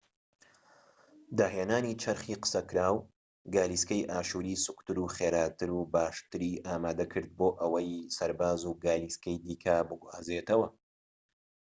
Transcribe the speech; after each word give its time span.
داهێنانی 1.37 1.99
چەرخی 2.03 2.39
قسەکراو 2.43 2.95
گالیسکەی 3.55 4.07
ئاشووری 4.11 4.61
سووکتر 4.65 4.97
و 4.99 5.11
خێراتر 5.15 5.69
و 5.73 5.81
باشتری 5.93 6.61
ئامادە 6.65 7.05
کرد 7.13 7.29
بۆ 7.37 7.49
ئەوەی 7.61 7.89
سەرباز 8.15 8.59
و 8.65 8.77
گالیسکەی 8.85 9.41
دیکە 9.45 9.75
بگوازێتەوە 9.89 10.67